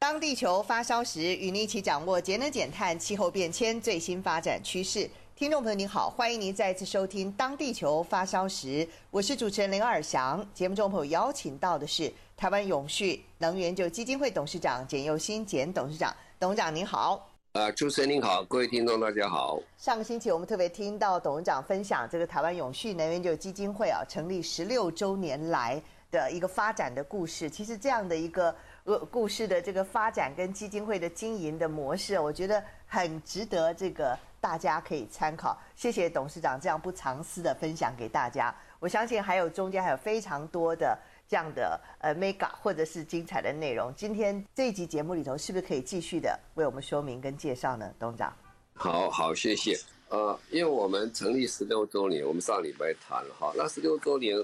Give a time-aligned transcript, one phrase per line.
[0.00, 5.06] 当地球发烧时，与您一起掌握节能减碳、气候变迁最新发展趋势。
[5.36, 8.66] 听众朋友您好，欢迎您再次收听《当地球发烧时》，
[9.10, 10.42] 我是主持人林尔翔。
[10.54, 17.28] 节目中朋友邀请到的是台湾永续能源就基金会董事长简佑新简董事长，董事长您好。
[17.52, 19.60] 啊，主持人您好，各位听众大家好。
[19.76, 27.50] 上个星期我们特别听到董事长分享这个台湾永续能源就基金会啊成立十六周年来的一个发展的故事。
[27.50, 35.58] 其实这样的一个呃故事的这个发展跟基金会的经营的模式，我觉得很值得这个大家可以参考。
[35.76, 38.54] 谢谢董事长这样不藏私的分享给大家。
[38.78, 40.98] 我相信还有中间还有非常多的。
[41.30, 47.88] 这样的呃 mega 或者是精彩的内容，今天这一集节目里头是不是可以继续的为我们说明跟介绍呢？
[48.00, 48.36] 董事长，
[48.74, 49.78] 好好谢谢。
[50.08, 53.52] 呃，因为我们成立十六周年，我们上礼拜谈了哈。
[53.56, 54.36] 那十六周年，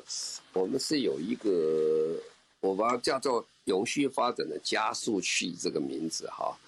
[0.53, 2.17] 我们是有一个
[2.61, 6.59] 我把它叫做“永续发展的加速器”这个名字哈。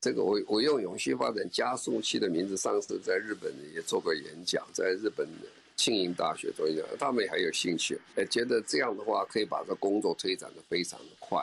[0.00, 5.28] 这个我我用“永续发展加速器”的名字，上次在日本也做过演讲，在日本。
[5.74, 11.42] 庆应大学做演讲，他们也很有兴趣，哎，觉得这样的话可以把这工作推展得非常的快。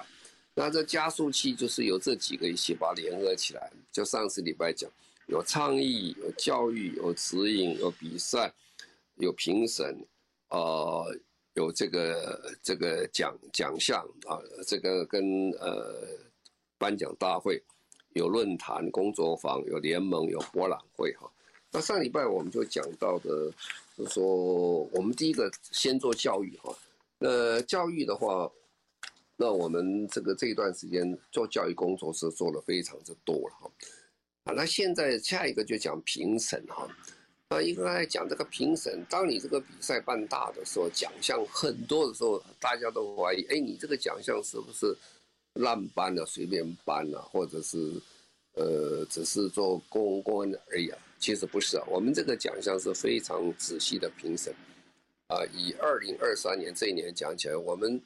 [0.53, 3.71] 那这加速器就是由这几个一起把联合起来。
[3.91, 4.89] 就上次礼拜讲，
[5.25, 8.53] 有倡议、有教育、有指引、有比赛、
[9.15, 9.97] 有评审，
[10.49, 11.17] 呃，
[11.59, 16.07] 有这个这个奖奖项啊，这个跟呃
[16.77, 17.61] 颁奖大会，
[18.13, 21.29] 有论坛、工作坊、有联盟、有博览会哈。
[21.71, 23.51] 那上礼拜我们就讲到的。
[23.97, 24.23] 就说，
[24.93, 26.73] 我们第一个先做教育哈。
[27.17, 28.49] 那教育的话，
[29.35, 33.69] 那我们这个这一段时间做教育工作是做了非常之多了哈。
[34.45, 36.87] 啊，那现在下一个就讲评审哈。
[37.51, 44.95] 那应该讲这个评审，当你这个比赛办大的时候，奖项很多的时候，大家都怀疑，哎，你这个奖项是不是
[45.53, 47.99] 烂颁了、随便颁了，或者是
[48.53, 50.97] 呃，只是做公关而已啊？
[51.17, 54.53] 其实不是啊，我们这个奖项是非常仔细的评审，
[55.29, 57.99] 啊，以二零二三年这一年讲起来，我们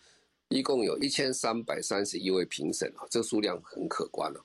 [0.47, 4.41] 一共有一千三百三十一位评审啊，这数量很可观了。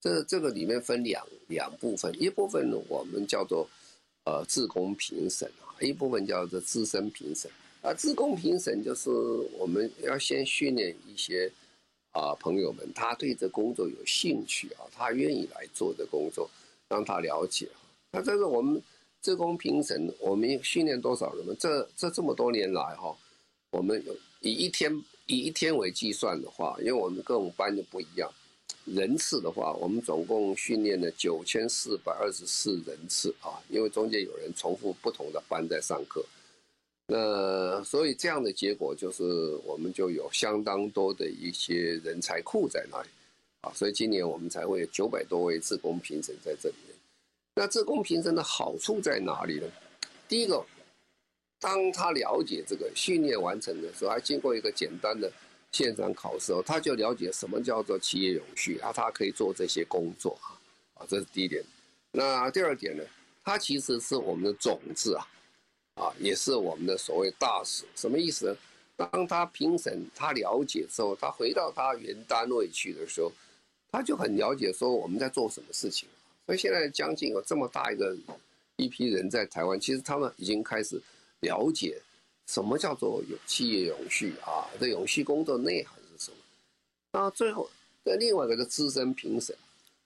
[0.00, 3.68] 这这个里面分两两部分，一部分呢我们叫做
[4.24, 7.50] 呃自工评审啊，一部分叫做资深评审
[7.82, 7.92] 啊。
[7.94, 9.10] 自工评审就是
[9.58, 11.50] 我们要先训练一些
[12.12, 16.48] 啊朋友们，他对这工作有兴趣啊，他愿意来做这工作，
[16.88, 17.68] 让他了解。
[18.12, 18.82] 那这个我们
[19.20, 21.54] 自工评审，我们训练多少人呢？
[21.58, 23.16] 这这这么多年来哈，
[23.70, 24.92] 我们有以一天
[25.26, 28.28] 以一天为计算的话，因为我们各种班就不一样，
[28.86, 36.24] 人次的话，我们总共训练了九千四百二十四人次啊，因为中间有人重复不同的班在上课，
[37.06, 39.22] 那所以这样的结果就是
[39.64, 43.08] 我们就有相当多的一些人才库在那里
[43.60, 46.96] 啊，所以今年我们才会有九百多位自工评审在这里面。
[47.54, 49.66] 那自工评审的好处在哪里呢？
[50.26, 50.64] 第一个，
[51.60, 55.30] 当他了解这个训练完成的时候，还经过一个简单的
[55.72, 60.58] 线上考试哦，他就了解什么叫做企业永续啊，他可以做这些工作啊，
[60.94, 61.64] 啊，这是第一点。
[62.12, 63.04] 那第二点呢，
[63.44, 65.26] 他其实是我们的种子啊，
[65.94, 67.84] 啊，也是我们的所谓大使。
[67.94, 68.56] 什么意思呢？
[68.96, 73.32] 当他评审他了解之后，他回到他原单位去的时候，
[73.92, 76.08] 他就很了解说我们在做什么事情。
[76.44, 78.14] 所以现在将近有这么大一个
[78.76, 81.00] 一批人在台湾，其实他们已经开始
[81.40, 81.98] 了解
[82.50, 86.36] 什么叫做有企业永续啊，这永续工作内涵是什么。
[87.12, 87.70] 那最后，
[88.04, 89.54] 在另外一个是资深评审，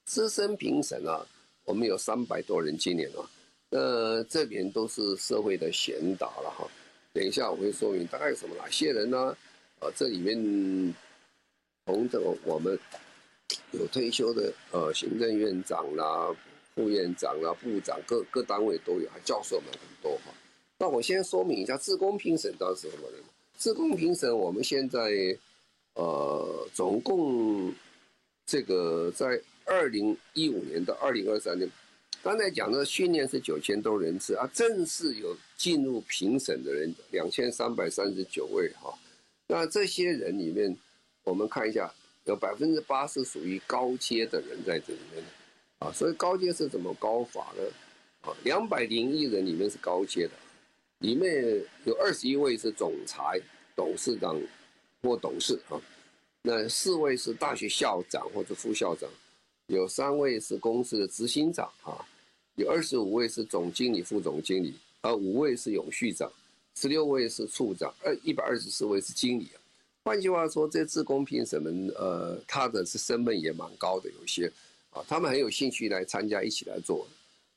[0.04, 1.24] 资深评审啊，
[1.64, 3.24] 我们有三百多人今年啊，
[3.70, 6.68] 那这边都是社会的贤达了哈。
[7.14, 9.34] 等一下我会说明大概有什么哪些人呢？
[9.80, 10.36] 啊，这里面
[11.86, 12.78] 从这个我们。
[13.72, 16.34] 有退休的呃行政院长啦、
[16.74, 20.32] 副院长啦、部长，各各单位都有，还教授们很多哈。
[20.84, 23.18] 那我先说明一下，自贡评审到底是什么人？
[23.56, 25.00] 自贡评审我们现在
[25.94, 27.72] 呃总共
[28.44, 31.66] 这个在二零一五年到二零二三年，
[32.22, 38.92] 刚才讲的训练是九千多人次啊，正式有进入评审的人两千三百三十九位哈。
[39.46, 40.76] 那这些人里面，
[41.22, 41.90] 我们看一下。
[42.26, 47.62] 有百分之八是属于高阶的人在这里面的啊，所以高阶是怎么高法呢？
[48.22, 50.32] 啊，两百零一人里面是高阶的，
[51.04, 53.38] 里面有二十一位是总裁、
[53.76, 54.40] 董事长
[55.02, 55.78] 或董事啊，
[56.40, 59.06] 那四位是大学校长或者副校长，
[59.66, 62.00] 有三位是公司的执行长啊，
[62.54, 64.72] 有二十五位是总经理、副总经理，
[65.02, 66.32] 啊，五位是永续长，
[66.74, 69.60] 十六位是处长，二一百二十四位是经理啊。
[70.06, 74.50] 换句话说，这志工评审们，呃，他的是身份也蛮高的，有些
[74.88, 77.06] 啊，他们很有兴趣来参加，一起来做。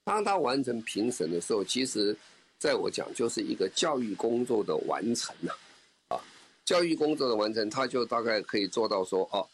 [0.04, 2.16] 当他完成评审的时候，其实，
[2.60, 5.54] 在我讲就是一个教育工作的完成呐，
[6.10, 6.20] 啊，
[6.66, 9.48] 教育工作的完成，他就大概可以做到说，哦，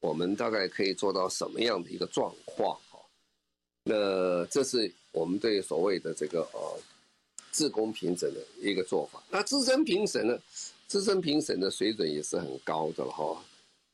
[0.00, 2.96] 我们大概可以做到什么样的一个状况啊？
[3.84, 6.80] 那这是我们对所谓的这个呃，
[7.50, 9.22] 自工评审的一个做法。
[9.30, 10.38] 那资深评审呢，
[10.86, 13.44] 资深评审的水准也是很高的了哈。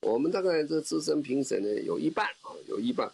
[0.02, 3.10] 我们大概这资深评审呢，有一半啊，有一半。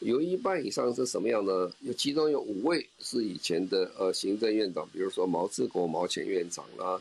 [0.00, 1.70] 有一半以上是什么样呢？
[1.80, 7.00] 有其中有五位是以前的呃行政院长，比如说毛治国毛前院长啦，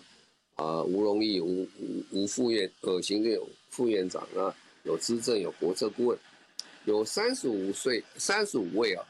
[0.56, 6.18] 啊吴荣义吴吴吴副院呃行政副院长啊，有资政有国策顾问，
[6.86, 9.04] 有三十五岁三十五位啊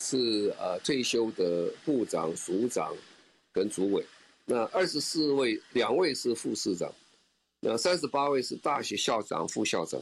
[0.00, 2.94] 是呃退休的部长署长
[3.52, 4.04] 跟主委，
[4.46, 6.90] 那二十四位两位是副市长，
[7.60, 10.00] 那三十八位是大学校长副校长，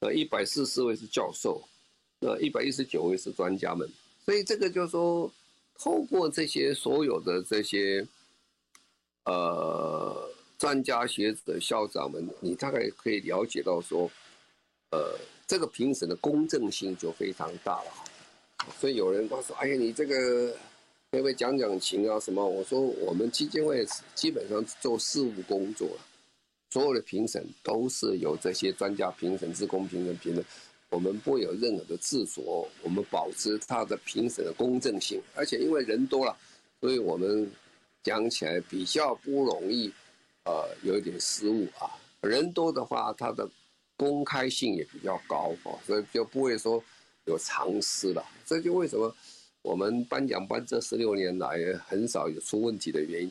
[0.00, 1.60] 呃一百四十四位是教授。
[2.18, 3.86] 那一百一十九位是专家们，
[4.24, 5.30] 所以这个就是说，
[5.78, 8.06] 透过这些所有的这些，
[9.26, 10.26] 呃，
[10.58, 14.10] 专家学者、校长们，你大概可以了解到说，
[14.90, 17.92] 呃，这个评审的公正性就非常大了。
[18.80, 20.50] 所以有人他说：“哎呀，你这个
[21.10, 22.18] 可不可以讲讲情啊？
[22.18, 25.86] 什么？”我说：“我们基金会基本上做事务工作，
[26.70, 30.42] 所有的评审都是由这些专家评审、志工评审评的。”
[30.90, 36.34] 我们不有任何的自作，我们保持它的评审的公正性，而且因为人多了，
[36.80, 37.50] 所以我们
[38.04, 39.92] 讲起来比较不容易，
[40.44, 41.90] 呃，有一点失误啊。
[42.20, 43.48] 人多的话，它的
[43.96, 46.82] 公开性也比较高哦，所以就不会说
[47.24, 48.24] 有常识了。
[48.46, 49.12] 这就为什么
[49.62, 53.26] 我们颁奖班这十六年来很少有出问题的原因，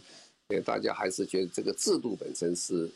[0.49, 2.91] 因为大家还是觉得这个制度本身是。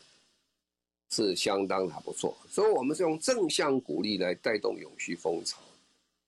[1.12, 5.58] 是相当还不错，所以我们是用正向鼓励来带动永续风潮，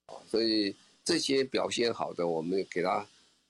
[0.07, 0.75] 啊，所以
[1.05, 3.07] 这些表现好的，我们给他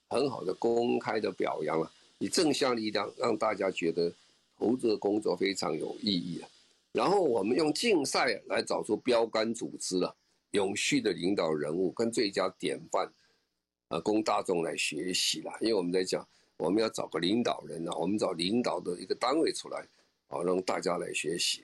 [0.09, 4.13] 很好的公开的表扬了，以正向力量让大家觉得
[4.59, 6.47] 投资的工作非常有意义啊，
[6.91, 10.15] 然后我们用竞赛来找出标杆组织了，
[10.51, 13.11] 永续的领导人物跟最佳典范，
[13.87, 16.23] 啊，供大众来学习了，因为我们在讲
[16.57, 19.83] 我们要找个领导人啊，我们找领导的一个单位出来。
[20.33, 21.63] 好，让大家来学习。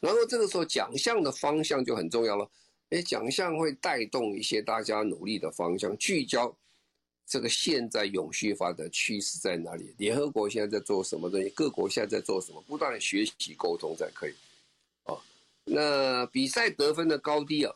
[0.00, 2.50] 然后这个时候奖项的方向就很重要了。
[2.90, 6.52] 哎，奖项会带动一些大家努力的方向，聚焦
[7.28, 9.94] 这个现在永续发展趋势在哪里？
[9.98, 11.48] 联合国现在在做什么东西？
[11.50, 12.60] 各国现在在做什么？
[12.66, 14.34] 不断的学习沟通才可以。
[15.04, 15.14] 啊，
[15.64, 17.72] 那比赛得分的高低啊，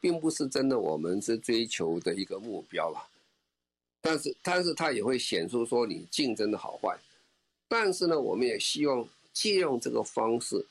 [0.00, 3.08] 并不是真的我们是追求的一个目标了。
[4.00, 6.96] 但是，但是它也会显出说你竞争的好坏。
[7.66, 9.06] 但是呢，我们也希望。
[9.38, 10.66] 借用这个方式，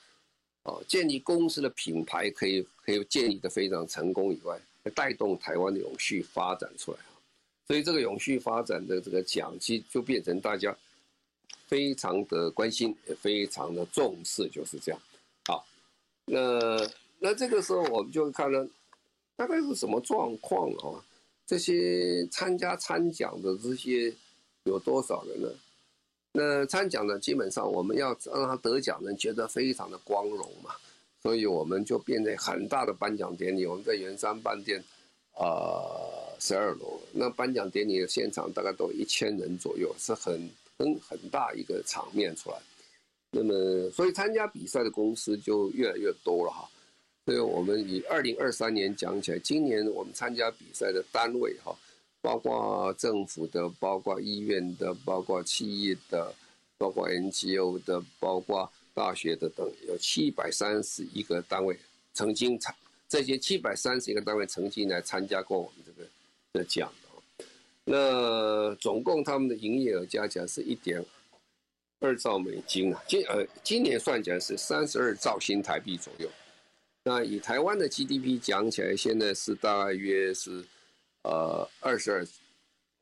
[0.63, 4.59] 啊，建立公司的品牌可以可以建立的非常成功以外，
[4.93, 6.97] 带动台湾的永续发展出来，
[7.65, 10.75] 所以这个永续发展的这个奖金就变成大家
[11.65, 15.01] 非常的关心，也非常的重视，就是这样。
[15.45, 15.65] 好，
[16.25, 16.89] 那
[17.19, 18.68] 那这个时候我们就看了
[19.37, 21.01] 大概是什么状况啊？
[21.45, 24.13] 这些参加参奖的这些
[24.65, 25.49] 有多少人呢？
[26.33, 30.71] 那参奖呢，基本上我们要让他得奖呢，觉得非常的光荣嘛，
[31.23, 33.65] 所以我们就变成很大的颁奖典礼。
[33.65, 34.83] 我们在圆山饭店，
[35.33, 36.99] 呃，十二楼。
[37.11, 40.33] 那颁奖典礼的现场大概都一千人左右，是很
[40.77, 42.57] 很很大一个场面出来。
[43.31, 46.69] 那么，所以参加比赛的公司就越来越多了哈。
[47.25, 51.75] 所以我们以二零二三年讲起来，今年我们参加比赛的单位哈。
[52.27, 56.35] 包括政府的，包括医院的，包括企业的，
[56.77, 61.79] 包括 NGO 的，包括大学的等，有七百三十一个单位
[62.13, 62.75] 曾经参，
[63.07, 66.09] 这些七百三十一个单位曾经来参加过我们这个
[66.51, 66.91] 的奖。
[67.85, 71.01] 那总共他们的营业额加起来是一点
[72.01, 76.29] 二兆美金啊，今呃今年算起来是三十二兆新台币左右。
[77.05, 80.65] 那以台湾的 GDP 讲起来，现在是大约是。
[81.27, 82.25] 呃，二十二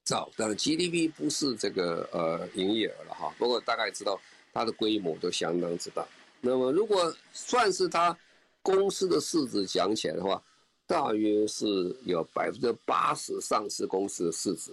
[0.03, 3.33] 兆，但 GDP 不是这个呃营业额了哈。
[3.37, 4.19] 不过大概知道
[4.51, 6.05] 它的规模都相当之大。
[6.41, 8.17] 那么如果算是它
[8.61, 10.41] 公司的市值讲起来的话，
[10.87, 14.71] 大约是有百分之八十上市公司的市值，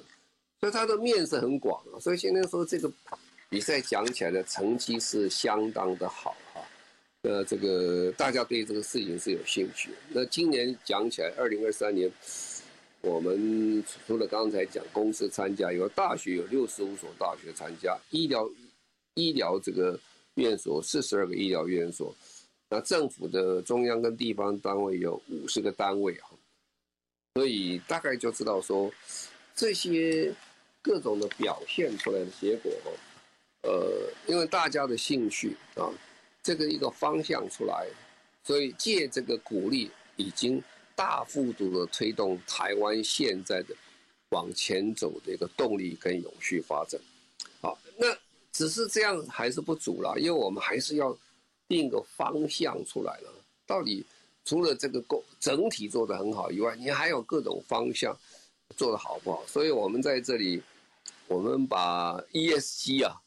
[0.61, 2.01] 所以它的面是很广啊。
[2.01, 2.91] 所以现在说这个
[3.49, 6.61] 比赛讲起来的成绩是相当的好哈。
[7.23, 9.91] 那这个大家对这个事情是有兴趣。
[10.09, 12.11] 那今年讲起来，二零二三年，
[13.03, 18.49] 我们除了刚才讲公司参加，有大学有六十五所大学参加，医疗
[19.15, 19.99] 医疗这个
[20.35, 22.15] 院所四十二个医疗院所。
[22.69, 26.31] 那政府的中央跟地方单位有五十个单位啊，
[27.35, 28.91] 所以大概就知道说，
[29.55, 30.33] 这些
[30.81, 32.73] 各种的表现出来的结果，
[33.63, 35.93] 呃，因为大家的兴趣啊，
[36.41, 37.87] 这个一个方向出来，
[38.45, 40.63] 所以借这个鼓励，已经
[40.95, 43.75] 大幅度的推动台湾现在的
[44.31, 47.01] 往前走的一个动力跟永续发展。
[47.61, 48.07] 好，那
[48.53, 51.17] 只是这样还是不足了，因为我们还是要。
[51.69, 53.33] 定个方向出来了，
[53.67, 54.05] 到底
[54.45, 58.15] 除了这个工整体做得很好以外，你还有各种方向
[58.77, 59.43] 做得好不好？
[59.47, 60.63] 所以我们在这里，
[61.29, 63.23] 我们把 ESG 啊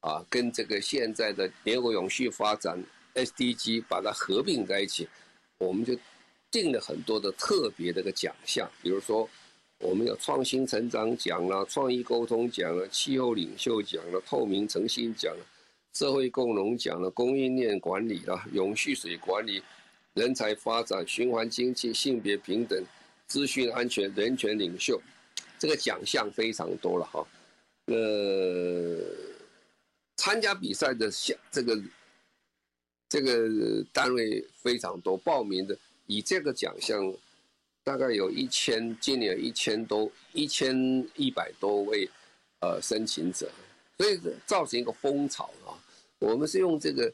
[0.00, 2.78] 啊跟这个现在的联合永续发展
[3.14, 5.08] SDG 把它合并在一起，
[5.56, 5.96] 我们就
[6.50, 9.28] 定了很多的特别的个奖项，比如说
[9.78, 15.44] 我们有创新成长奖啦、创意沟通奖啦、气候领袖奖啦、透明诚信奖啦。
[15.92, 19.62] 社会共荣奖了，供应链管理了，永续水管理，
[20.12, 22.84] 人才发展，循环经济，性别平等，
[23.26, 25.00] 资讯安全，人权领袖，
[25.58, 27.26] 这个奖项非常多了哈。
[27.86, 29.00] 呃，
[30.16, 31.82] 参加比赛的项这个
[33.08, 37.12] 这个单位非常多，报名的以这个奖项
[37.84, 40.76] 大概有一千，今年有一千多，一千
[41.14, 42.08] 一百多位
[42.60, 43.50] 呃申请者，
[43.98, 45.74] 所以造成一个风潮啊。
[46.18, 47.12] 我们是用这个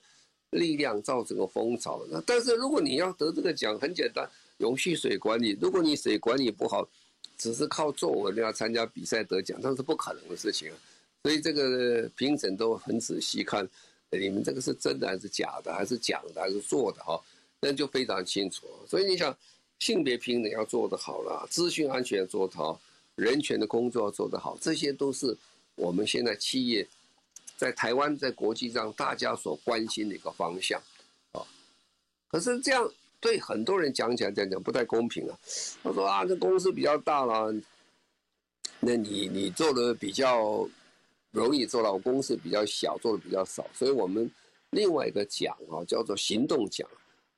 [0.51, 5.59] 力量造成个风潮，那但是如果你要得这个奖，很简单，永续水管理。
[5.61, 6.89] 如果你水管理不好，
[7.37, 10.77] 只是靠作文要参加比赛得奖，那是不可能的事情啊。
[11.25, 13.69] 所以这个评审都很仔细看，
[14.11, 17.21] 你们这个是真的还是假的，还是讲的还是做的哈，
[17.63, 18.67] 那就非常清楚。
[18.87, 19.35] 所以你想，
[19.79, 22.79] 性别平等要做得好了，资讯安全做得好，
[23.15, 25.35] 人权的工作要做得好，这些都是
[25.77, 26.87] 我们现在企业。
[27.57, 30.83] 在台湾，在国际上，大家所关心的一个方向，
[31.31, 31.47] 啊，
[32.29, 35.39] 可是这样对很多人讲起来讲讲不太公平啊。
[35.81, 37.55] 他说啊，这公司比较大了，
[38.81, 40.69] 那你你做的比较
[41.31, 44.29] 容易做到，公司比较小，做的比较少，所以我们
[44.71, 46.89] 另外一个奖啊，叫做行动奖，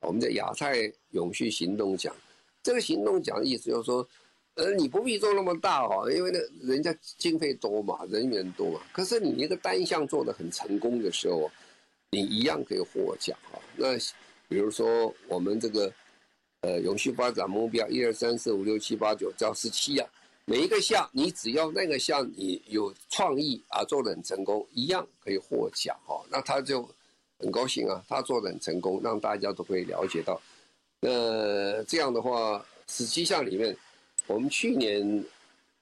[0.01, 2.15] 我们在亚太永续行动奖。
[2.63, 4.07] 这个行动奖的意思就是说。
[4.57, 8.79] 呃，你不必做那么大哦，因为那，人家经费多嘛，人员多嘛。
[8.93, 11.51] 可是你一个单项做得很成功的时候，
[12.11, 13.59] 你一样可以获奖啊。
[13.75, 13.97] 那
[14.47, 15.91] 比如说我们这个
[16.61, 20.07] 呃永续发展目标一二三四五六七八九叫十七项，
[20.45, 26.23] 每一个项你只要那个项你有创意啊，做得很成功，一样可以获奖哈。
[26.29, 26.89] 那他就
[27.39, 30.41] 很高兴啊，他做的很成功，让大家都可以了解到。
[30.99, 33.75] 那这样的话，十七项里面。
[34.27, 35.23] 我们去年，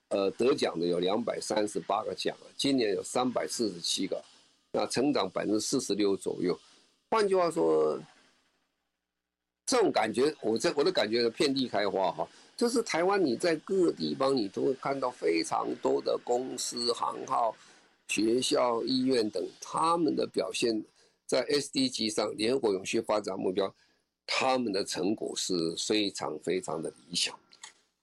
[0.10, 4.22] 呃，得奖的有两百三十八个奖，今年有三百四十七个，
[4.74, 6.60] 那成长百分之四十六左右。
[7.10, 7.98] 换句话说，
[9.66, 12.28] 这种感觉，我这我的感觉是遍地开花哈。
[12.58, 17.56] 就是台湾，你在各个地方，你都会看到非常多的公司、行号、
[18.10, 20.84] 学校、医院等，他们的表现
[21.34, 23.74] 在 SDG 上，联合国永续发展目标，
[24.28, 27.34] 他们的成果是非常非常的理想。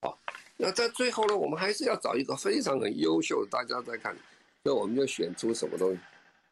[0.00, 0.12] 啊，
[0.56, 4.12] 那在最后呢，我们还是要找一个非常很优秀的，大家在看，
[4.64, 6.00] 所以我们就选出什么东西？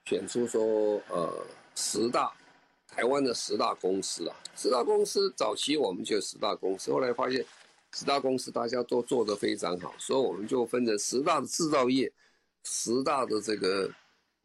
[0.05, 0.63] 选出说，
[1.09, 1.45] 呃，
[1.75, 2.33] 十大
[2.87, 7.45] 台湾的十大公司啊，十大公司早期我们就十大公司，后来发现
[7.93, 12.13] 十大公司大家都做得非常好，所以我们就分成十大的制造业，
[12.63, 13.93] 十大的这个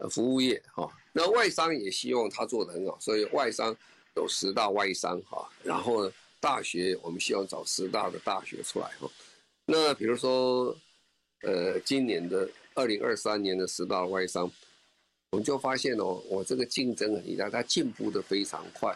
[0.10, 0.90] 服务业哈。
[1.13, 3.74] 那外商也希望他做得很好，所以外商
[4.17, 6.13] 有十大外商哈，然后呢。
[6.43, 9.10] 大学，我们希望找十大的大学出来哈。
[9.65, 10.75] 那比如说，
[11.43, 14.51] 呃，今年的二零二三年的十大外商，
[15.32, 18.93] 我们就发现哦，我这个竞争很厉害，它进步的非常快，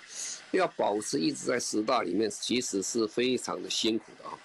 [0.51, 4.37] 要保持一直在十大里面，其实是非常的辛苦的啊。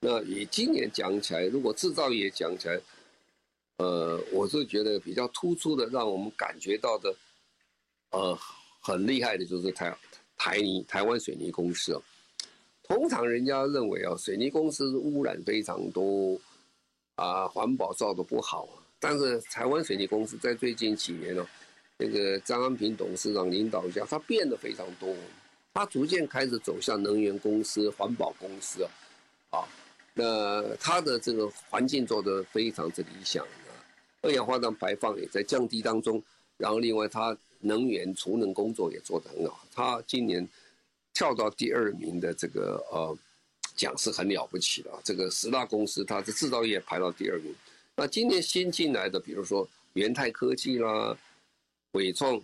[0.00, 2.80] 那以今年讲起来，如果制造业讲起来，
[3.80, 7.16] 呃，我是觉得比较突出的，让我们感觉到的，
[8.10, 8.38] 呃，
[8.78, 9.96] 很厉害的就是台
[10.36, 12.02] 台泥台湾水泥公司哦。
[12.82, 16.38] 通常人家认为啊，水泥公司污染非常多，
[17.14, 18.68] 啊，环保做的不好。
[18.98, 21.46] 但是台湾水泥公司在最近几年呢，
[21.96, 25.16] 那个张安平董事长领导下，他变得非常多。
[25.72, 28.90] 它逐渐开始走向能源公司、环保公司啊，
[29.60, 29.64] 啊，
[30.12, 33.46] 那它的这个环境做得非常之理想，
[34.22, 36.22] 二氧化碳排放也在降低当中，
[36.56, 40.46] 然后另外它能源储能工作也做得很好，它今年
[41.12, 43.16] 跳到第二名的这个呃
[43.76, 47.54] 奖是很了不起的，这个十大公司它的制造业排到第二名，
[47.96, 51.16] 那今年新进来的，比如说元泰科技啦、
[51.92, 52.40] 伟创。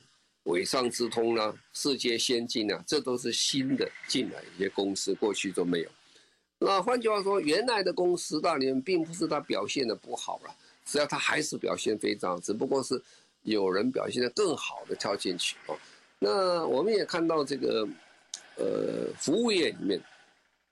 [0.46, 5.90] 伟上智通啦，世界先进啊，这都是新的进来一些公司，过去都没有。
[6.60, 10.54] 那换句话说，原来的公司大联并不是它表现的不好了，
[10.86, 12.98] 实际上它还是表现非常，只不过是
[13.42, 15.76] 有人表现的更好的跳进去啊。
[16.18, 17.86] 那我们也看到这个，
[18.56, 20.00] 呃，服务业里面，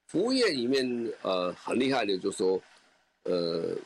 [0.07, 2.59] 服务业里面呃很厉害的，就是说，
[3.25, 3.77] 呃，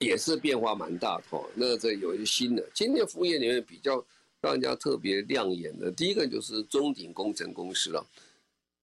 [0.00, 1.42] 也是变化蛮大的哈。
[1.54, 4.04] 那这有一些新的，今年服务业里面比较。
[4.44, 8.04] 让人家特别亮眼的，第一个就是中鼎工程公司了。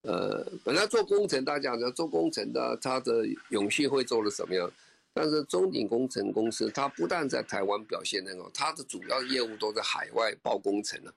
[0.03, 4.71] 呃，本来做工程，大家讲做工程的，它的永续会做的怎么样？
[5.13, 11.13] 但是中鼎工程公司，它不但在台湾表现很好，它的主要业务都在海外包工程了。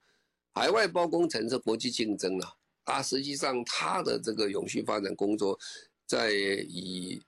[0.54, 5.58] 海外包工程是国际竞争了，啊，实际上它的这个永续发展工作，
[6.06, 7.22] 在以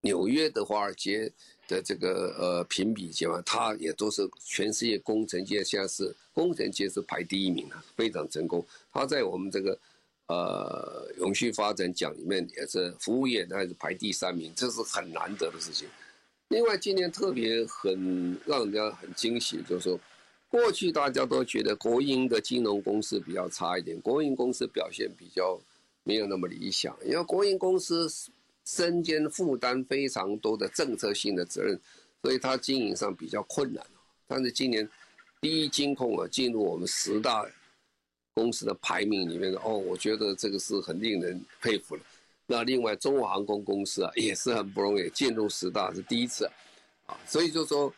[0.00, 1.32] 纽约的华尔街。
[1.66, 8.62] 的这个呃评比界嘛，它也都是全世界工程界现在是工程界是排第一名的，非常成功。
[8.92, 9.80] 它在我们这个
[10.28, 15.88] 呃永续发展奖里面也是服务业，那是排第三名，这是很难得的事情。
[16.48, 20.00] 另外，今年特别很让人家很惊喜，就是说
[20.48, 25.60] 过去大家都觉得国营的金融公司比较差一点，国营公司表现比较
[26.02, 28.08] 没有那么理想，因为国营公司。
[28.66, 31.78] 身兼负担非常多的政策性的责任，
[32.22, 33.84] 所以它经营上比较困难。
[34.26, 34.88] 但是今年
[35.38, 37.46] 第一金控啊进入我们十大
[38.34, 42.02] 公司的排名里面的哦，我觉得这个是很令人佩服的。
[42.46, 46.44] 那另外中华航空公司啊也是很不容易进入十大是第一次
[47.06, 47.92] 啊，所以就说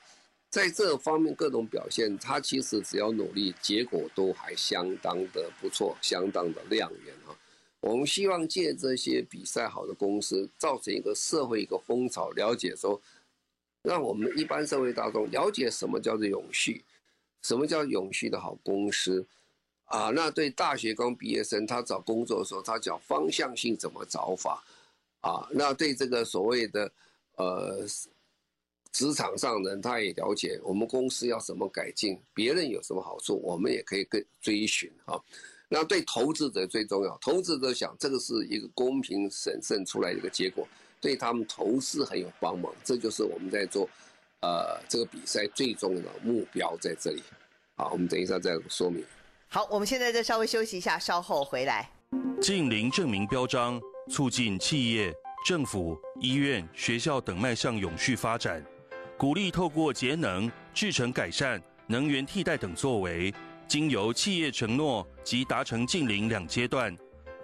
[0.50, 7.34] 在这方面各种表现，它其实只要努力，结果都还相当的不错，相当的亮眼啊。
[7.80, 13.00] 我们希望借这些比赛好的公司，造成一个社会一个风潮，了解说，
[13.82, 16.84] 让我们一般社会大众了解什么叫做永续，
[17.42, 19.26] 什么叫永续的好公司，
[19.86, 24.62] 啊，那对大学刚毕业生他找工作的时候，他讲方向性怎么找法，
[25.20, 26.90] 啊，那对这个所谓的
[27.36, 27.86] 呃
[28.90, 35.20] 职场上人，他也了解我们公司要什么改进，别人有什么好处，我们也可以跟追寻啊。
[35.68, 40.66] 那对投资者最重要，投资者想这个是一个公平审慎出来的一个结果，
[41.00, 43.88] 对他们投资很有帮忙，这就是我们在做，
[44.40, 47.22] 呃，这个比赛最重要的目标在这里。
[47.76, 49.04] 好，我们等一下再说明。
[49.48, 51.88] 好，我们现在再稍微休息一下，稍后回来。
[52.40, 53.80] 近零证明标章，
[54.10, 55.14] 促进企业、
[55.46, 58.62] 政府、医院、学校等迈向永续发展，
[59.16, 63.32] 鼓励透过节能、制程改善、能源替代等作为。
[63.68, 66.94] 经由企业承诺及达成近零两阶段，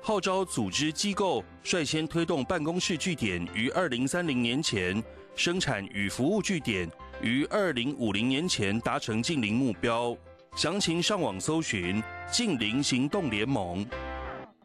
[0.01, 5.03] 号召组织机构率先推动办公室据点于二零三零年前，
[5.35, 6.89] 生产与服务据点
[7.23, 10.17] 于二零五零年前达成近零目标。
[10.55, 13.85] 详情上网搜寻“净零行动联盟”。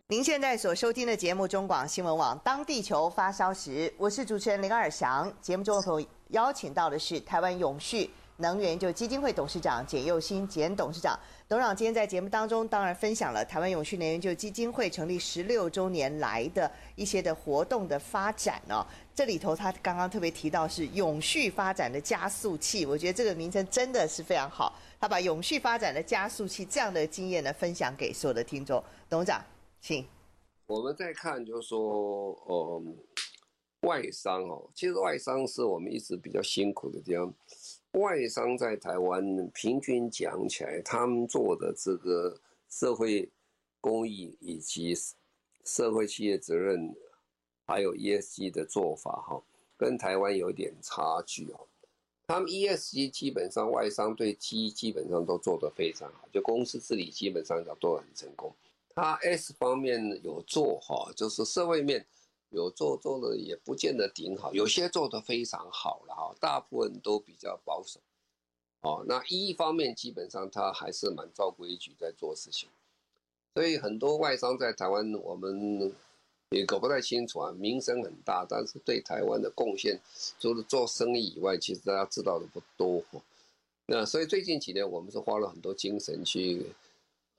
[0.10, 5.32] 您现在所收听的节目中广新闻网，当地球发烧时，我是主持人林尔翔。
[5.42, 11.18] 节目中朋友邀请到的是台湾永续能源就基金会董事长简又新简董事长。
[11.48, 18.86] 董事长今天在节目当中，当然分享了台湾永续能源就基金会成立十六周年来的一些的活动的发展哦。
[19.16, 24.74] 这里头他刚刚特别提到是永续发展的加速器，我觉得这个名称真的是非常好。
[25.00, 28.84] 他把永续发展的加速器这样的经验呢，分享给所有的听众。
[29.10, 29.44] 董事长，
[29.82, 30.06] 请。
[30.68, 32.84] 我们再看，就是说，呃，
[33.82, 37.34] 外商哦，其实外商是我们一直比较辛苦的地方。
[37.98, 43.30] 外商在台湾平均讲起来，他们做的这个社会
[43.82, 44.96] 公益以及
[45.64, 46.96] 社会企业责任，
[47.66, 49.42] 还有 ESG 的做法，哈，
[49.76, 51.68] 跟台湾有点差距哦。
[52.28, 58.54] 他们 ESG 基本上外商对基基本上都做得非常好，就公司治理基本上都做得很成功。
[58.94, 62.06] 他 S 方面有做哈，就是社会面。
[62.50, 68.00] 有做做的也不见得顶好，有些做的非常好了哈，大部分都比较保守。
[68.82, 72.70] 哦，那一方面基本上他还是蛮照规矩在做事情，
[73.54, 75.92] 所以很多外商在台湾我们
[76.52, 80.00] 也搞不太清楚啊，名声很大，但是对台湾的贡献
[80.40, 83.04] 除了做生意以外，其实大家知道的不多。
[83.88, 86.66] 那所以最近几年我们是花了很多精神去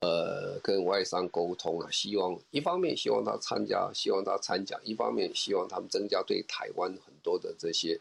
[0.01, 7.99] 呃，跟外商沟通啊，希望一方面希望他参加，希望他参奖；一方面希望他们增加对台湾很多的这些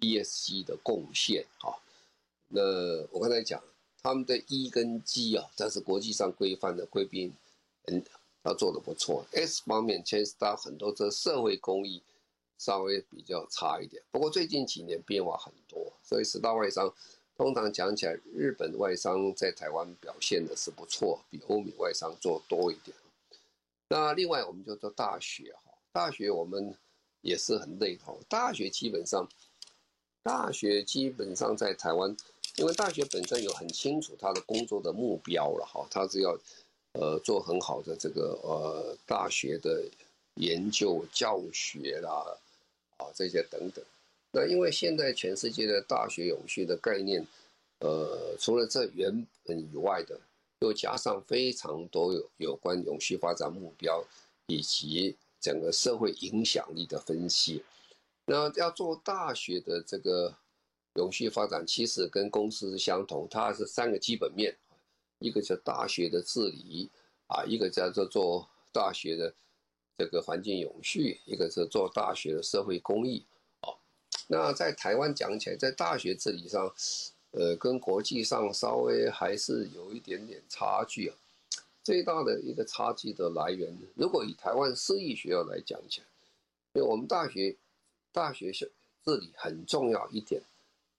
[0.00, 1.76] ESG 的贡献啊。
[2.48, 2.62] 那
[3.10, 3.62] 我刚才讲，
[4.02, 7.30] 他们的 E 跟 G 啊，这是国际上规范的贵宾，
[7.88, 8.02] 嗯，
[8.42, 9.26] 他做的不错。
[9.32, 12.00] S 方面牵涉到很多这社会公益，
[12.56, 14.02] 稍微比较差一点。
[14.10, 16.90] 不过最近几年变化很多，所以十大外商。
[17.36, 22.96] 通常讲起来，日本外商在台湾表现的是不错，比欧美外商做多一点。
[23.88, 26.74] 那另外，我们就做大学哈，大学我们
[27.22, 28.14] 也是很累哈。
[28.28, 29.28] 大学基本上，
[30.22, 32.16] 大学基本上在台湾，
[32.56, 36.38] 因为大学本身有很清楚他的工作的目标了哈，他是要
[36.92, 39.84] 呃做很好的这个呃大学的
[40.34, 42.38] 研究教学啦
[42.96, 43.84] 啊这些等等。
[44.36, 47.24] 那因为现在全世界的大学永续的概念，
[47.78, 50.20] 呃，除了这原本以外的，
[50.58, 54.04] 又加上非常多有有关永续发展目标
[54.48, 57.62] 以及整个社会影响力的分析。
[58.26, 60.34] 那要做大学的这个
[60.94, 64.56] 永续发展，其实跟公司是相同，它是三个基本面，
[65.20, 66.90] 一个叫大学的治理
[67.28, 69.32] 啊，一个叫做做大学的
[69.96, 73.24] 这个环境永续，一个是做大学的社会公益。
[74.26, 76.74] 那在台湾讲起来，在大学治理上，
[77.32, 81.16] 呃，跟国际上稍微还是有一点点差距啊。
[81.82, 86.06] 最大的一个差距的来源，如果以台湾私立学校来讲起来，
[86.72, 87.54] 因为我们大学
[88.12, 88.66] 大学校
[89.04, 90.40] 治理很重要一点，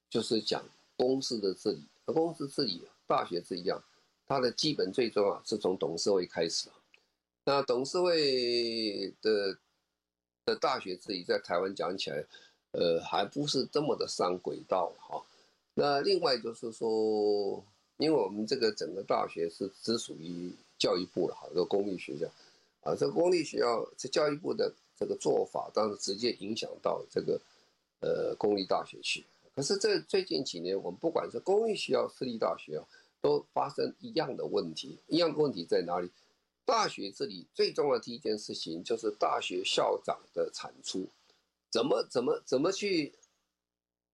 [0.10, 0.64] 就是讲
[0.96, 1.84] 公司的治理。
[2.06, 3.84] 公司治理，大学是一样，
[4.28, 6.70] 它的基本最重要是从董事会开始。
[7.46, 9.58] 那董事会的
[10.46, 12.24] 的大学治理，在台湾讲起来。
[12.78, 15.24] 呃，还不是这么的上轨道哈。
[15.74, 17.64] 那另外就是说，
[17.98, 22.28] 因为我们这个整个大学是只属于教育部的哈，这个公立学校，
[22.82, 27.40] 啊，这公立学校这教育部的这个做法，当然直接影响到这个
[28.02, 29.24] 呃公立大学去。
[29.56, 32.84] 可是这最近几年，我们不管是公立学校、私立大学啊，
[33.22, 34.98] 都发生一样的问题。
[35.08, 36.10] 一样的问题在哪里？
[36.66, 41.08] 大学这里最重要的第一件事情就是大学校长的产出。
[41.76, 43.12] 怎么怎么怎么去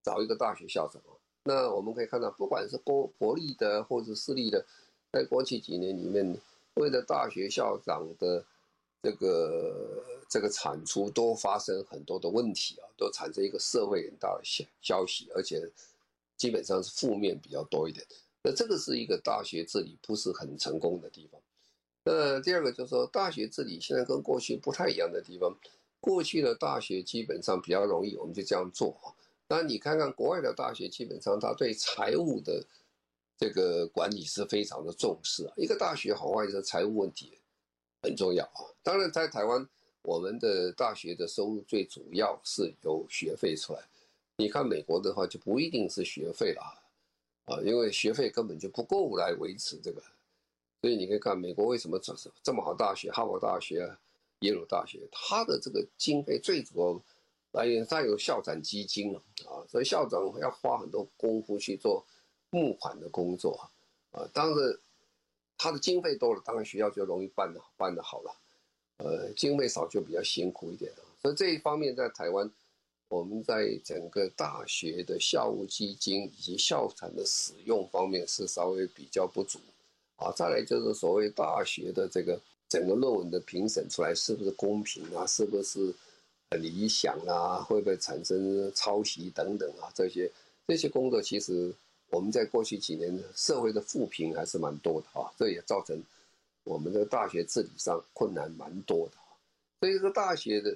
[0.01, 1.13] 找一个大学校长啊？
[1.43, 4.65] 那我们可以看到，不管是公国立的或者私立的，
[5.11, 6.35] 在过去几年里面，
[6.73, 8.43] 为了大学校长的
[9.03, 15.61] 这个这个产出，都发生很多的问题啊，都产生一个社会很大的消消息，而且
[16.37, 18.03] 基本上是负面比较多一点。
[18.41, 21.39] 那这个是一个大学治理不是很成功的地方。
[22.05, 25.55] 那第二个就是说，大学治理现在跟过去不太一样的地方。
[26.01, 28.97] 过去的大学基本上比较容易，我们就这样做。
[29.47, 32.65] 那你看看国外的大学，基本上他对财务的
[33.37, 35.53] 这个管理是非常的重视啊。
[35.55, 37.37] 一个大学好坏是财务问题
[38.01, 38.65] 很重要啊。
[38.81, 39.67] 当然，在台湾，
[40.01, 43.79] 我们的大学的收入最主要是由学费出来。
[44.37, 46.61] 你看美国的话，就不一定是学费了
[47.45, 50.01] 啊，因为学费根本就不够来维持这个。
[50.81, 53.99] 所以你可以看美国为什么这这么好大学，哈佛大学啊。
[54.41, 57.01] 耶鲁大学，它的这个经费最主要
[57.51, 62.03] 来源，它有校长基金啊，所以校长要花很多功夫去做
[62.49, 63.69] 募款的工作
[64.11, 64.27] 啊。
[64.33, 64.79] 当然，
[65.57, 68.35] 他的经费多了，当然学校就容易办的办得好了。
[68.97, 70.91] 呃，经费少就比较辛苦一点。
[71.21, 72.49] 所以这一方面，在台湾，
[73.09, 79.59] 我们在整个大学的校务基金以及校产的使用方面是稍微比较不足
[80.15, 80.31] 啊。
[80.31, 82.41] 再来就是所谓大学的这个。
[82.71, 85.27] 整个论文的评审出来是不是公平啊？
[85.27, 85.93] 是不是
[86.51, 87.61] 很理想啊？
[87.61, 89.91] 会不会产生抄袭等等啊？
[89.93, 90.31] 这些
[90.67, 91.75] 这些工作其实
[92.11, 96.01] 我们在过去几年社会的负评还是蛮多的啊，这也造成
[96.63, 99.17] 我们的大学治理上困难蛮多的。
[99.81, 100.73] 所以这个大学的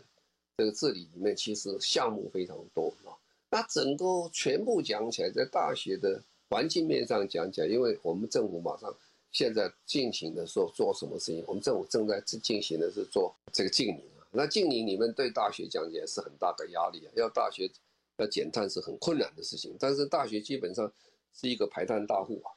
[0.58, 3.16] 这个治理里面其实项目非常多啊。
[3.50, 8.94] 那整个全部讲起来，在大学的环境面上讲起来，因为我们政府马上。
[9.36, 11.44] 现在进行的时候做什么事情？
[11.46, 14.24] 我们政府正在进行的是做这个禁令啊。
[14.32, 17.70] 那禁令你们对大学讲起来是很大的压力啊，要大学
[18.16, 19.76] 要减碳是很困难的事情。
[19.78, 20.90] 但是大学基本上
[21.34, 22.56] 是一个排碳大户啊。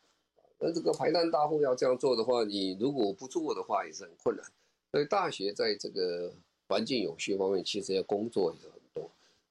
[0.60, 4.46] 那这个排碳大户要这样做的话，你如果不做的话也是很困难。
[4.92, 6.32] 所以大学在这个
[6.68, 8.77] 环境永续方面，其实要工作也很多。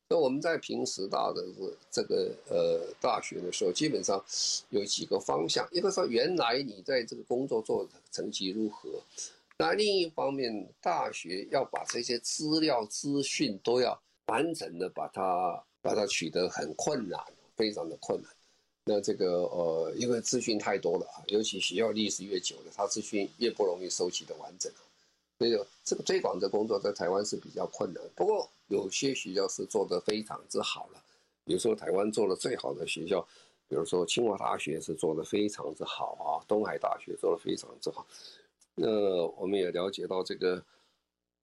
[0.10, 1.44] 那我们在平时大的
[1.92, 4.24] 这个呃大学的时候，基本上
[4.70, 8.90] 有几个方向，一个说原来你在这个工作做的成绩如何，
[9.58, 17.22] 那另一方面大学要把这些资料资讯都要完整的把它把它取得很困难，
[17.56, 18.32] 非常的困难。
[18.86, 24.72] 那这个呃，因为资讯太多了啊，尤其学校历史越久了，它资讯越不容易收集的完整，
[25.38, 28.04] 所以这个推广的工作在台湾是比较困难。
[28.16, 31.02] 不过有些学校是做得非常之好了，
[31.44, 33.22] 比如说台湾做的最好的学校，
[33.68, 38.06] 比如说清华大学是做得非常之好啊，东海大学做得非常之好。
[38.76, 38.90] 那
[39.38, 40.64] 我们也了解到这个，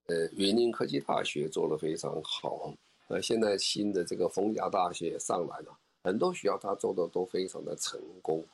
[0.06, 2.72] 呃，云林科技大学做得非常好，
[3.08, 5.78] 呃，现在新的这个逢甲大学也上来了。
[6.02, 8.44] 很多学校他做的都非常的成功，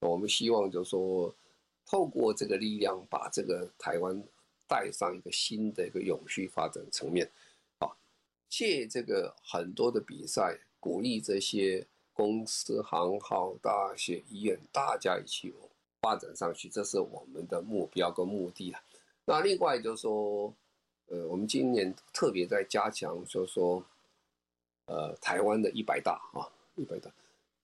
[0.00, 1.32] 我们希望就是说，
[1.86, 4.20] 透过这个力量，把这个台湾
[4.68, 7.30] 带上一个新的一个永续发展层面，
[7.78, 7.88] 啊，
[8.48, 15.52] 借这个很多的比赛，鼓励这些公司、行号、大学、医院，大家一起
[16.00, 18.82] 发展上去，这是我们的目标跟目的啊。
[19.24, 20.52] 那另外就是说，
[21.06, 23.84] 呃，我们今年特别在加强，就是说，
[24.86, 26.48] 呃，台湾的一百大啊。
[26.78, 27.10] 一百大，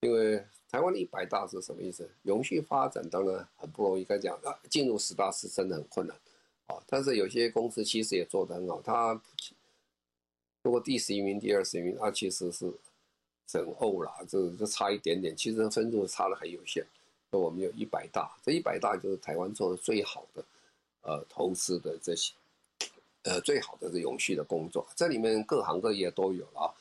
[0.01, 2.11] 因为台湾的一百大是什么意思？
[2.23, 6.17] 永续发展当然很不容易，该讲啊，进入十大是真的很困难，
[6.87, 9.20] 但是有些公司其实也做得很好，它
[10.62, 12.72] 如果第十一名、第二十一名，它其实是
[13.46, 16.87] 整欧了，就就差一点点，其实分数差的很有限。
[17.30, 20.44] 那我们有一百大，这一百大就是台湾做的最好的，
[21.02, 22.32] 呃，投资的这些，
[23.24, 26.74] 呃，最好的这永续的工作，这里面各行各业都有了，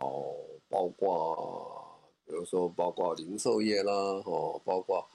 [0.00, 0.34] 哦。
[0.68, 5.08] 包括，比如说，包括零售业啦，哦，包括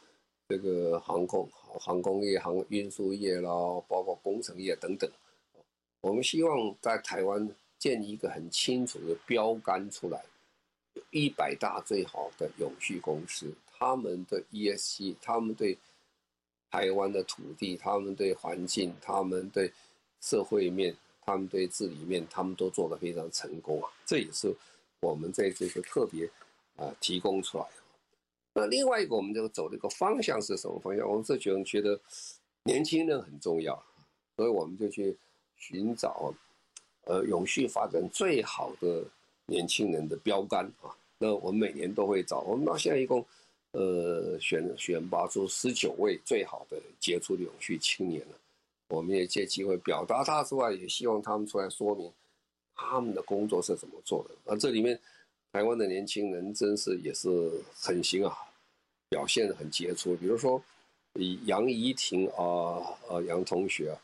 [0.52, 1.48] 这个航空、
[1.80, 3.50] 航空业、航运输业啦，
[3.88, 5.10] 包括工程业等等。
[6.02, 10.22] 我们希望在台湾建立一个很清楚的标杆出来，
[11.10, 15.78] 一百大最好的永续公司，他们的 ESG，他们对
[16.70, 19.72] 台湾的土地，他们对环境，他们对
[20.20, 24.54] 社会面，他们对治理面，他们都做得非常成功啊，这也是。
[25.00, 26.30] 我们在这个特别
[26.76, 27.81] 啊提供出来的。
[28.54, 31.10] 那另外一个，我们就走的一个方向是什么方向？
[31.10, 32.00] 我们是觉得觉得
[32.64, 33.82] 年轻人很重要，
[34.36, 35.16] 所以我们就去
[35.58, 36.34] 寻找
[37.06, 39.04] 呃永续发展最好的
[39.46, 40.92] 年轻人的标杆啊。
[41.18, 43.26] 那我们每年都会找，我们到现在一共
[43.72, 48.36] 呃选选拔出十九位最好的杰出的永续青年了。
[48.90, 52.12] 我们也借机会表达他之外，也希望他们出来说明。
[52.76, 54.36] 他们的工作是怎么做的？
[54.46, 55.00] 而，这里面
[55.52, 57.30] 台湾的年轻人真是也是
[57.76, 58.34] 很行啊，
[59.10, 60.16] 表现得很杰出。
[60.16, 60.64] 比如说，
[61.46, 64.00] 杨怡婷啊啊杨同学啊，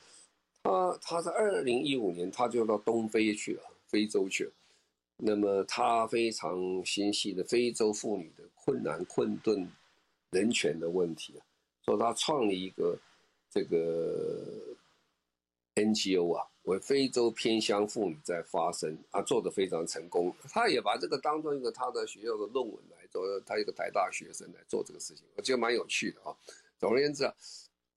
[0.63, 4.51] 他他在二零一五年他就到东非去了，非洲去了。
[5.15, 9.67] 那么他非常心系的非洲妇女的困难困顿、
[10.31, 11.41] 人权的问题啊，
[11.86, 12.99] 说他创立一个
[13.49, 14.53] 这个
[15.77, 16.45] NGO 啊。
[16.63, 20.35] 为非洲偏乡妇女在发声，啊，做得非常成功。
[20.49, 26.35] 他也把这个当做一个他的学校的论文来做，他一个台大学生来做这个事情，我觉得蛮有趣的啊。
[26.77, 27.33] 总而言之啊，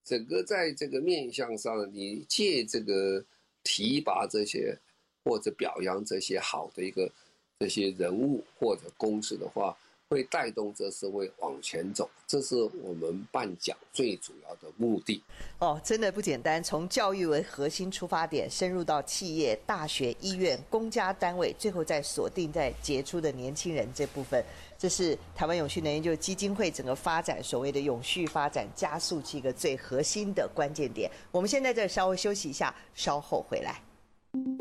[0.05, 3.25] 整个在这个面向上，你借这个
[3.65, 4.79] 提拔这些
[5.25, 7.11] 或者表扬这些好的一个
[7.59, 9.77] 这些人物或者公司的话。
[10.11, 15.23] 会带动这社会往前走，这是我们办奖最主要的目的。
[15.61, 16.61] 哦，真的不简单。
[16.61, 24.45] 从教育为核心出发点，深入到企业、大学、医院、公家单位，最后再锁定在杰出的年轻人这部分，
[24.77, 31.09] 这是台湾永续能源就基金会整个发展所谓的永续发展加速器一个最核心的关键点。
[31.31, 33.81] 我们现在这稍微休息一下，稍后回来。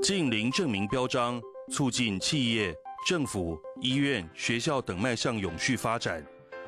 [0.04, 2.72] 近零证明标章，促进企业。
[3.10, 6.24] 政府、医院、学校等迈向永续发展，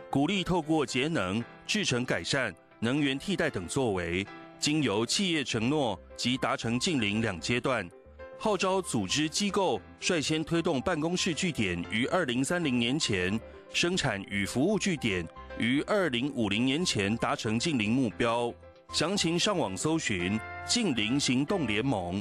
[0.10, 4.26] 鼓励透过节能、制程改善、能源替代等作为，
[4.58, 7.88] 经由企业承诺及达成近零两阶段，
[8.40, 13.40] 号召组织机构率先推动办公室据点于二零三零年前，
[13.72, 15.24] 生产与服务据点
[15.60, 18.52] 于二零五零年前达成近零目标。
[18.92, 22.20] 详情上网搜寻“近零行动联盟”。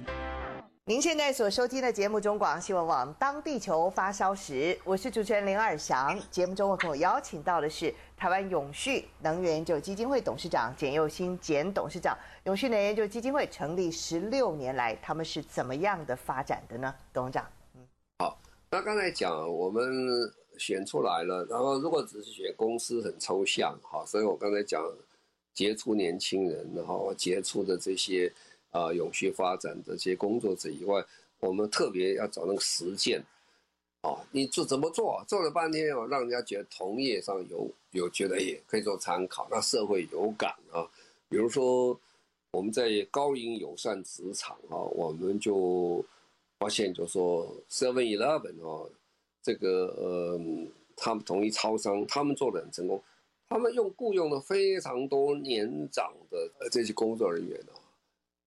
[0.90, 6.20] 您现在所收听的节目中广新闻网，当地球发烧时，我是主持人林尔祥。
[6.32, 12.18] 节目中我跟我邀请到的是台湾永续能源研究基金会董事长简佑新简董事长。
[12.42, 16.92] 永续能源研究基金会成立十六年来，他们是怎么样的发展的呢？
[17.12, 17.86] 董事长，嗯，
[18.18, 18.36] 好，
[18.72, 19.88] 那刚才讲我们
[20.58, 24.84] 选出来了，然后如果只是选公司很抽象，好，所以我刚才讲
[25.54, 28.32] 杰出年轻人，然后杰出的这些。
[28.70, 31.04] 啊，永续发展这些工作者以外，
[31.40, 33.24] 我们特别要找那个实践，
[34.02, 35.24] 啊，你做怎么做？
[35.26, 40.86] 做了半天哦，让人家觉得同业上有有觉得也可以做参考，那社会有感啊。
[41.28, 41.98] 比如说
[42.52, 46.04] 我们在高龄友善职场啊，我们就
[46.58, 48.90] 发现就说 Seven Eleven 哦，
[49.42, 50.40] 这个呃
[50.96, 53.02] 他们同一超商，他们做的很成功。
[53.48, 57.74] 他们用雇佣了非常多年长的呃这些工作人员啊，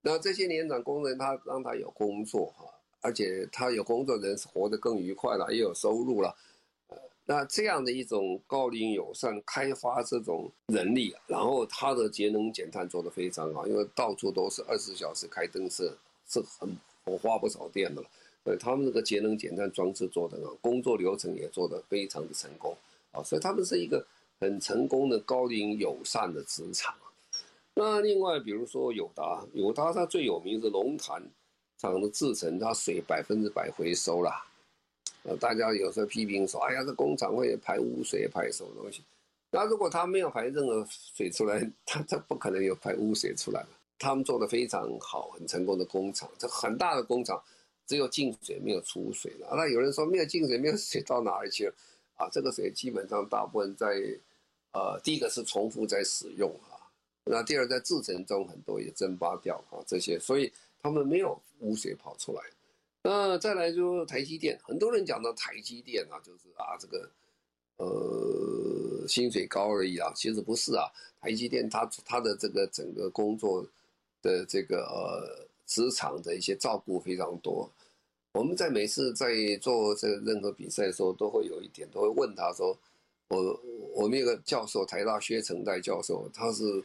[0.06, 2.66] 那这些年长工人他让他有工作哈，
[3.00, 6.36] 而且他有工作人是活得更愉快了，也有收入了。
[7.26, 15.90] 那这样的一种高龄友善开发这种人力，然后他的节能减碳做得非常好，因为到处都是二十小时开灯是
[16.28, 18.08] 是很我花不少电的了。
[18.44, 22.76] 所以他们这个节能减碳装置做得很好，工作流程也做得非常的成功
[23.14, 24.06] 啊，所以他们是一个
[24.42, 26.94] 很成功的高龄友善的职场。
[27.76, 31.24] 那另外比如说友达，友达它最有名是龙潭
[31.78, 34.46] 厂的制程，它水百分之百回收啦。
[35.24, 39.02] 呃，大家有时候批评说，哎呀，这工厂会排污水，排什么东西？
[39.50, 43.66] 那如果他没有排任何水出来，他他不可能有排污水出来。
[44.00, 47.42] 他们做的非常好，很成功的工厂，这很大的工厂，
[47.88, 49.54] 只有进水没有出水了。
[49.56, 51.74] 那有人说没有进水，没有水到哪里去了？
[52.16, 53.88] 啊，这个水基本上大部分在，
[54.74, 56.73] 呃，第一个是重复在使用啊，
[57.26, 62.42] 那第二在制程中很多也蒸发掉啊，这些，所以他们没有污水跑出来。
[63.04, 67.10] 那再来就台积电，很多人讲到台积电啊，就是啊这个，
[67.78, 70.86] 呃，薪水高而已啊，其实不是啊。
[71.22, 73.66] 台积电它它的这个整个工作
[74.22, 77.70] 的这个呃职场的一些照顾非常多。
[78.34, 79.28] 我们在每次在
[79.62, 82.78] 做这任何比赛的时候，都会有一点，都会问他说，
[83.30, 83.60] 我
[83.94, 86.84] 我们有个教授，台大薛成代教授，他是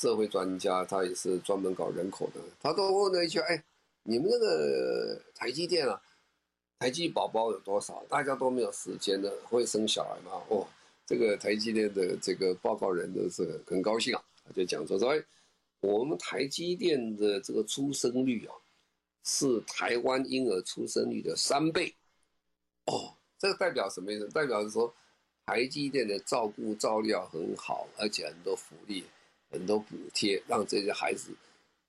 [0.00, 3.62] 社会专家，他也是专门搞人口的，他都问了一句，哎。
[4.02, 6.00] 你们那个台积电啊，
[6.78, 8.02] 台积宝宝有多少？
[8.08, 10.42] 大家都没有时间的，会生小孩吗？
[10.48, 10.66] 哦，
[11.04, 15.22] 这个台积电的这个报告人都是很高兴啊，他就讲说说，哎，
[15.80, 18.56] 我们台积电的这个出生率啊，
[19.22, 21.94] 是台湾婴儿出生率的三倍。
[22.86, 24.26] 哦，这个代表什么意思？
[24.30, 24.92] 代表是说，
[25.44, 29.04] 台积电的照顾照料很好，而且很多福利、
[29.50, 31.30] 很多补贴，让这些孩子，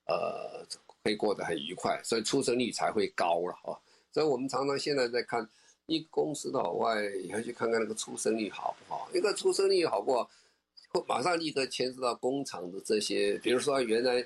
[0.06, 0.64] 呃。
[1.04, 3.74] 可以过得很愉快，所以出生率才会高了啊！
[4.12, 5.44] 所以我们常常现在在看
[5.86, 9.10] 一公司的好坏，也要去看看那个出生率好不好。
[9.12, 10.30] 一个出生率好不好，
[11.08, 14.24] 马上立刻牵涉到工厂的这些，比如说原来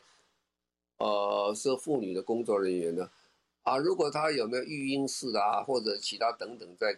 [0.98, 3.10] 呃是妇女的工作人员呢，
[3.62, 6.94] 啊，如果他有没有育婴室啊，或者其他等等在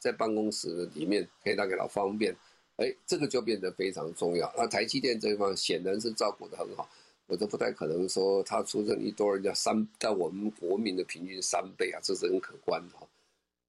[0.00, 2.34] 在办公室里面可以让给他方便，
[2.76, 4.52] 哎，这个就变得非常重要。
[4.56, 6.88] 那台积电这一方显然是照顾得很好。
[7.28, 13.06] 我都不太可能说他出生率多人家三，在我们国民的平均三倍啊，这是很可观的哈。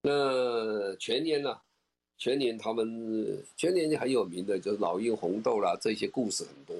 [0.02, 1.58] 那全年呢、
[2.16, 6.76] 全年他们全年很有名的，就是老鹰红豆啦，这些故事很多。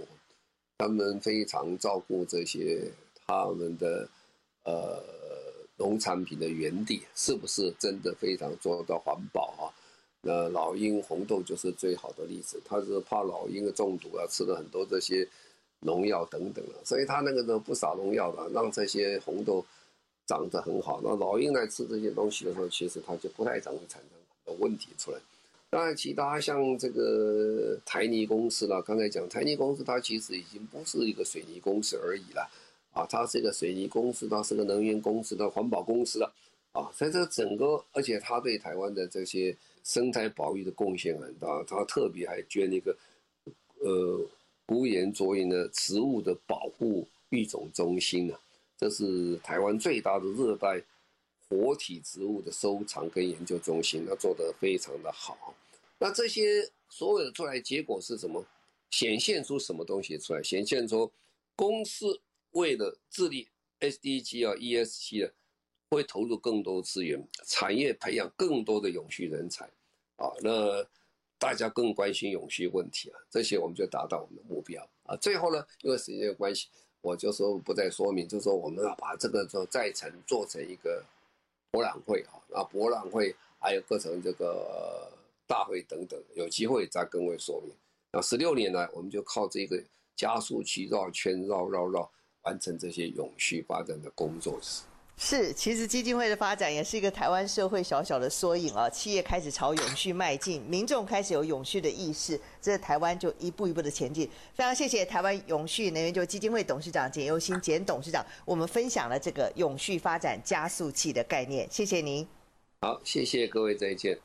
[0.78, 2.88] 他们非常照顾这些
[3.26, 4.08] 他们的
[4.62, 5.02] 呃
[5.76, 9.66] 农产品的园地，是不是真的非常做到环保啊？
[10.22, 15.28] 那老鹰红豆就是最好的例子，他是怕老鹰的中毒啊，吃了很多这些。
[15.82, 19.64] 农药等等啊，所以他那个都不撒农药的，让这些红豆
[20.26, 21.00] 长得很好。
[21.04, 24.10] 那老鹰来吃这些东西的时候，其实它就不太容易产生
[24.44, 25.18] 很多问题出来。
[25.70, 32.50] 当然，其他像这个台泥公司了，刚才讲台泥公司，它其实已经不是一个水泥公司而已了
[32.92, 36.34] 啊，它是一个水泥公司，它是个能源公司的环保公司了
[36.80, 36.90] 啊。
[36.94, 42.96] 所以这整个，而且他对台湾的这些生态保育的贡献很大，他特别还捐了一个
[43.80, 44.26] 呃。
[44.70, 48.34] 无盐卓云的植物的保护育种中心呢，
[48.76, 50.78] 这是台湾最大的热带
[51.48, 55.54] 活体植物的收藏跟研究中心，那做得非常的好。
[55.98, 58.44] 那这些所有的出来结果是什么？
[58.90, 60.42] 显现出什么东西出来？
[60.42, 61.10] 显现出
[61.56, 63.48] 公司为了致力
[63.80, 65.32] SDG 啊 ESG 啊，
[65.90, 69.64] 会投入更多资源，产业培养更多的永续人才
[70.16, 70.86] 啊，那。
[71.40, 75.14] 大家更关心永续问题啊，这些我们就达到我们的目标啊。
[75.18, 76.66] 最后呢，因为时间的关系，
[77.00, 81.00] 我就说不再说明，就说我们要把这个做再成做成一个
[81.70, 85.08] 博览会啊，啊博览会还有各种这个
[85.46, 87.72] 大会等等，有机会再跟各位说明。
[88.10, 89.80] 那十六年来，我们就靠这个
[90.16, 92.10] 加速器绕圈绕绕绕，
[92.42, 94.58] 完成这些永续发展的工作。
[95.20, 98.88] 是，其实基金会的发展也是一个台湾社会小小的缩影啊。
[98.88, 104.30] 企业开始朝永续迈进，民众开始有永续的意识，这台湾就一步一步的前进。
[104.54, 111.66] 非常谢谢台湾永续能源就基金会董事长简又新简董事长，我们分享了这个永续发展加速器的概念。
[111.68, 112.24] 谢谢您。
[112.82, 114.16] 好，谢谢各位，再见。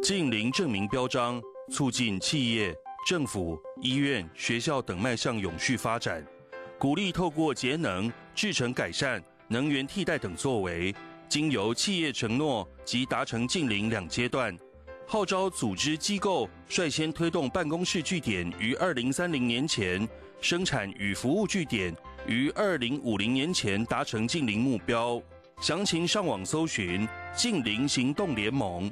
[0.00, 2.72] 近零证明标章，促进企业、
[3.04, 6.24] 政府、医院、学校等迈向永续发展，
[6.78, 9.20] 鼓励透过节能、制成改善。
[9.52, 10.94] 能源替代等作为，
[11.28, 14.56] 经由企业承诺及达成近邻两阶段，
[15.08, 20.08] 号召组织机构率先推动办公室据点于二零三零年前
[20.40, 21.92] 生产与服务据点
[22.28, 25.20] 于二零五零年前达成近邻目标。
[25.60, 28.88] 详情上网搜寻“近邻行动联盟”。